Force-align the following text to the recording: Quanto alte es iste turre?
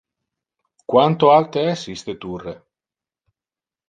Quanto 0.93 1.29
alte 1.35 1.65
es 1.73 1.83
iste 1.93 2.15
turre? 2.23 2.55